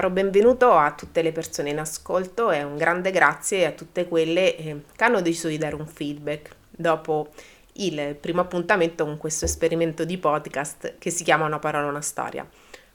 caro 0.00 0.14
benvenuto 0.14 0.72
a 0.72 0.94
tutte 0.94 1.20
le 1.20 1.30
persone 1.30 1.68
in 1.68 1.78
ascolto 1.78 2.50
e 2.50 2.62
un 2.62 2.78
grande 2.78 3.10
grazie 3.10 3.66
a 3.66 3.72
tutte 3.72 4.08
quelle 4.08 4.56
eh, 4.56 4.84
che 4.96 5.04
hanno 5.04 5.20
deciso 5.20 5.48
di 5.48 5.58
dare 5.58 5.74
un 5.74 5.86
feedback 5.86 6.56
dopo 6.70 7.32
il 7.74 8.16
primo 8.18 8.40
appuntamento 8.40 9.04
con 9.04 9.18
questo 9.18 9.44
esperimento 9.44 10.06
di 10.06 10.16
podcast 10.16 10.94
che 10.96 11.10
si 11.10 11.22
chiama 11.22 11.44
Una 11.44 11.58
parola, 11.58 11.86
una 11.86 12.00
storia. 12.00 12.48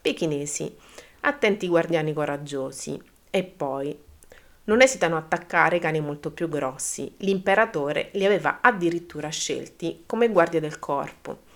Pechinesi, 0.00 0.74
attenti 1.20 1.66
guardiani 1.68 2.12
coraggiosi. 2.12 3.00
E 3.30 3.44
poi, 3.44 3.96
non 4.64 4.82
esitano 4.82 5.16
a 5.16 5.20
attaccare 5.20 5.78
cani 5.78 6.00
molto 6.00 6.30
più 6.30 6.48
grossi. 6.48 7.12
L'imperatore 7.18 8.10
li 8.14 8.24
aveva 8.24 8.58
addirittura 8.60 9.28
scelti 9.28 10.04
come 10.06 10.28
guardie 10.28 10.60
del 10.60 10.78
corpo. 10.78 11.48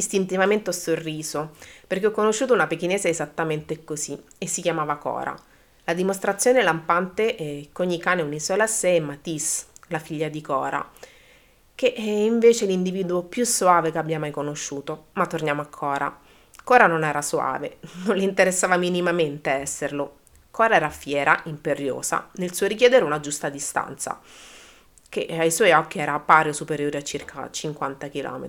Istintivamente 0.00 0.70
ho 0.70 0.72
sorriso, 0.72 1.50
perché 1.86 2.06
ho 2.06 2.10
conosciuto 2.10 2.54
una 2.54 2.66
pechinese 2.66 3.10
esattamente 3.10 3.84
così, 3.84 4.18
e 4.38 4.46
si 4.46 4.62
chiamava 4.62 4.96
Cora. 4.96 5.36
La 5.84 5.92
dimostrazione 5.92 6.62
lampante 6.62 7.36
è 7.36 7.68
che 7.70 7.82
ogni 7.82 7.98
cane 7.98 8.22
è 8.22 8.24
un'isola 8.24 8.64
a 8.64 8.66
sé 8.66 8.96
è 8.96 9.00
Matisse, 9.00 9.66
la 9.88 9.98
figlia 9.98 10.30
di 10.30 10.40
Cora, 10.40 10.90
che 11.74 11.92
è 11.92 12.00
invece 12.00 12.64
l'individuo 12.64 13.24
più 13.24 13.44
suave 13.44 13.92
che 13.92 13.98
abbia 13.98 14.18
mai 14.18 14.30
conosciuto. 14.30 15.08
Ma 15.12 15.26
torniamo 15.26 15.60
a 15.60 15.66
Cora. 15.66 16.18
Cora 16.64 16.86
non 16.86 17.04
era 17.04 17.20
suave, 17.20 17.76
non 18.06 18.16
le 18.16 18.22
interessava 18.22 18.78
minimamente 18.78 19.50
esserlo. 19.50 20.20
Cora 20.50 20.76
era 20.76 20.88
fiera, 20.88 21.38
imperiosa, 21.44 22.30
nel 22.36 22.54
suo 22.54 22.66
richiedere 22.66 23.04
una 23.04 23.20
giusta 23.20 23.50
distanza, 23.50 24.18
che 25.10 25.26
ai 25.28 25.50
suoi 25.50 25.72
occhi 25.72 25.98
era 25.98 26.18
pari 26.20 26.48
o 26.48 26.52
superiore 26.54 26.96
a 26.96 27.02
circa 27.02 27.50
50 27.50 28.08
km. 28.08 28.48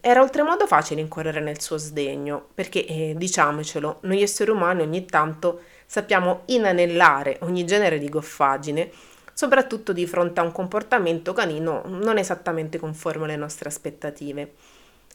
Era 0.00 0.22
oltremodo 0.22 0.66
facile 0.68 1.00
incorrere 1.00 1.40
nel 1.40 1.60
suo 1.60 1.78
sdegno, 1.78 2.46
perché, 2.54 2.86
eh, 2.86 3.14
diciamocelo, 3.16 3.98
noi 4.02 4.22
esseri 4.22 4.50
umani 4.50 4.82
ogni 4.82 5.04
tanto 5.04 5.62
sappiamo 5.84 6.42
inanellare 6.46 7.38
ogni 7.40 7.64
genere 7.64 7.98
di 7.98 8.08
goffaggine 8.08 8.90
soprattutto 9.34 9.92
di 9.92 10.06
fronte 10.06 10.40
a 10.40 10.44
un 10.44 10.52
comportamento 10.52 11.32
canino 11.32 11.82
non 11.86 12.18
esattamente 12.18 12.78
conforme 12.78 13.24
alle 13.24 13.36
nostre 13.36 13.68
aspettative. 13.68 14.52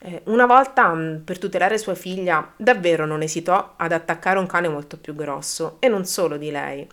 Eh, 0.01 0.21
una 0.25 0.45
volta, 0.45 0.93
mm, 0.93 1.17
per 1.23 1.39
tutelare 1.39 1.77
sua 1.77 1.95
figlia, 1.95 2.53
davvero 2.55 3.05
non 3.05 3.21
esitò 3.21 3.73
ad 3.77 3.91
attaccare 3.93 4.39
un 4.39 4.45
cane 4.45 4.67
molto 4.67 4.97
più 4.97 5.15
grosso, 5.15 5.77
e 5.79 5.87
non 5.87 6.05
solo 6.05 6.37
di 6.37 6.51
lei. 6.51 6.87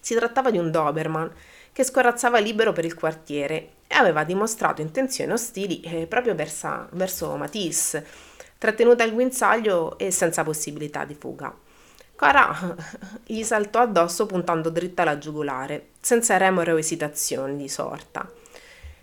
Si 0.00 0.14
trattava 0.14 0.50
di 0.50 0.58
un 0.58 0.70
Doberman 0.70 1.30
che 1.72 1.84
scorazzava 1.84 2.38
libero 2.38 2.72
per 2.72 2.84
il 2.84 2.94
quartiere 2.94 3.54
e 3.86 3.94
aveva 3.94 4.24
dimostrato 4.24 4.80
intenzioni 4.80 5.32
ostili 5.32 5.80
eh, 5.82 6.06
proprio 6.06 6.34
versa, 6.34 6.88
verso 6.92 7.36
Matisse, 7.36 8.04
trattenuta 8.58 9.04
al 9.04 9.12
guinzaglio 9.12 9.98
e 9.98 10.10
senza 10.10 10.42
possibilità 10.42 11.04
di 11.04 11.14
fuga. 11.14 11.54
Cora 12.16 12.76
gli 13.24 13.42
saltò 13.42 13.80
addosso 13.80 14.26
puntando 14.26 14.68
dritta 14.68 15.02
alla 15.02 15.18
giugulare, 15.18 15.88
senza 16.00 16.36
remore 16.36 16.72
o 16.72 16.78
esitazioni 16.78 17.56
di 17.56 17.68
sorta. 17.68 18.30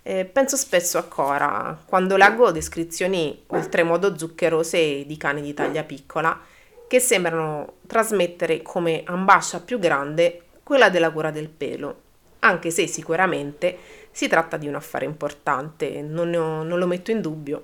E 0.02 0.24
penso 0.24 0.56
spesso 0.56 0.98
a 0.98 1.02
Cora 1.02 1.76
quando 1.84 2.16
leggo 2.16 2.50
descrizioni 2.50 3.42
oltremodo 3.48 4.16
zuccherose 4.16 5.04
di 5.04 5.16
cani 5.16 5.42
di 5.42 5.52
taglia 5.52 5.82
piccola 5.82 6.40
che 6.86 7.00
sembrano 7.00 7.74
trasmettere 7.86 8.62
come 8.62 9.02
ambascia 9.04 9.60
più 9.60 9.78
grande 9.78 10.44
quella 10.68 10.90
della 10.90 11.10
cura 11.10 11.30
del 11.30 11.48
pelo, 11.48 12.02
anche 12.40 12.70
se 12.70 12.86
sicuramente 12.86 13.74
si 14.10 14.28
tratta 14.28 14.58
di 14.58 14.68
un 14.68 14.74
affare 14.74 15.06
importante, 15.06 16.02
non, 16.02 16.34
ho, 16.34 16.62
non 16.62 16.78
lo 16.78 16.86
metto 16.86 17.10
in 17.10 17.22
dubbio. 17.22 17.58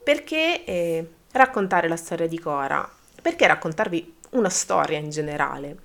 Perché 0.00 0.64
eh, 0.64 1.08
raccontare 1.32 1.88
la 1.88 1.96
storia 1.96 2.28
di 2.28 2.38
Cora? 2.38 2.88
Perché 3.20 3.44
raccontarvi 3.48 4.14
una 4.30 4.48
storia 4.48 4.98
in 4.98 5.10
generale. 5.10 5.76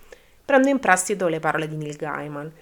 Prendo 0.46 0.70
in 0.70 0.78
prestito 0.78 1.28
le 1.28 1.40
parole 1.40 1.68
di 1.68 1.76
Neil 1.76 1.96
Gaiman. 1.96 2.54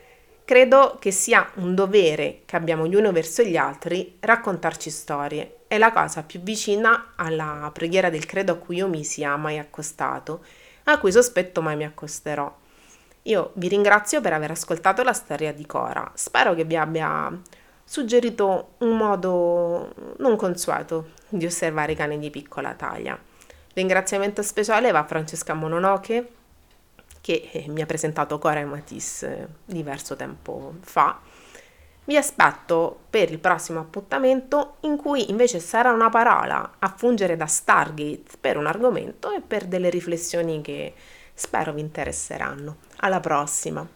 Credo 0.45 0.95
che 0.97 1.11
sia 1.11 1.51
un 1.55 1.75
dovere 1.75 2.43
che 2.45 2.55
abbiamo 2.55 2.87
gli 2.87 2.95
uni 2.95 3.11
verso 3.11 3.43
gli 3.43 3.57
altri 3.57 4.19
raccontarci 4.21 4.89
storie. 4.89 5.57
È 5.67 5.77
la 5.77 5.91
cosa 5.91 6.23
più 6.23 6.39
vicina 6.39 7.11
alla 7.17 7.69
preghiera 7.73 8.09
del 8.09 8.25
credo 8.25 8.53
a 8.53 8.55
cui 8.55 8.77
io 8.77 8.87
mi 8.87 9.03
sia 9.03 9.35
mai 9.35 9.59
accostato, 9.59 10.45
a 10.85 10.97
cui 10.97 11.11
sospetto 11.11 11.61
mai 11.61 11.75
mi 11.75 11.83
accosterò. 11.83 12.61
Io 13.23 13.51
vi 13.55 13.69
ringrazio 13.69 14.19
per 14.19 14.33
aver 14.33 14.51
ascoltato 14.51 15.01
la 15.03 15.13
storia 15.13 15.53
di 15.53 15.65
Cora. 15.65 16.11
Spero 16.13 16.53
che 16.53 16.65
vi 16.65 16.75
abbia 16.75 17.31
suggerito 17.85 18.73
un 18.79 18.97
modo 18.97 19.93
non 20.17 20.35
consueto 20.35 21.11
di 21.29 21.45
osservare 21.45 21.93
i 21.93 21.95
cani 21.95 22.19
di 22.19 22.29
piccola 22.29 22.73
taglia. 22.73 23.17
Ringraziamento 23.73 24.41
speciale 24.41 24.91
va 24.91 24.99
a 24.99 25.05
Francesca 25.05 25.53
Mononoke 25.53 26.27
che 27.21 27.49
eh, 27.53 27.65
mi 27.69 27.81
ha 27.81 27.85
presentato 27.85 28.37
Cora 28.37 28.59
e 28.59 28.65
Matisse 28.65 29.37
eh, 29.37 29.47
diverso 29.63 30.17
tempo 30.17 30.75
fa. 30.81 31.19
Vi 32.05 32.17
aspetto 32.17 32.99
per 33.09 33.31
il 33.31 33.39
prossimo 33.39 33.79
appuntamento 33.79 34.75
in 34.81 34.97
cui 34.97 35.29
invece 35.29 35.59
sarà 35.59 35.93
una 35.93 36.09
parola 36.09 36.73
a 36.79 36.93
fungere 36.93 37.37
da 37.37 37.45
Stargate 37.45 38.35
per 38.41 38.57
un 38.57 38.65
argomento 38.65 39.31
e 39.31 39.39
per 39.39 39.63
delle 39.65 39.89
riflessioni 39.89 40.59
che 40.59 40.93
spero 41.33 41.73
vi 41.73 41.81
interesseranno. 41.81 42.77
Alla 42.97 43.19
prossima! 43.19 43.87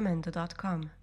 sacramento.com 0.00 0.99